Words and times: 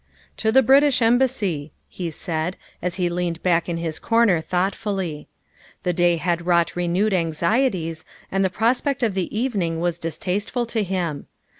"To 0.37 0.51
the 0.51 0.63
British 0.63 0.99
Embassy," 0.99 1.73
he 1.87 2.09
said 2.09 2.57
as 2.81 2.95
he 2.95 3.07
leaned 3.07 3.43
back 3.43 3.69
in 3.69 3.77
his 3.77 3.99
corner 3.99 4.41
thoughtfully. 4.41 5.27
The 5.83 5.93
day 5.93 6.17
had 6.17 6.43
brought 6.45 6.75
re 6.75 6.87
newed 6.87 7.13
anxieties 7.13 8.03
and 8.31 8.43
the 8.43 8.49
prospect 8.49 9.03
of 9.03 9.13
the 9.13 9.29
evening 9.39 9.79
was 9.79 9.99
dis 9.99 10.17
tasteful 10.17 10.65
to 10.69 10.81
him. 10.81 11.27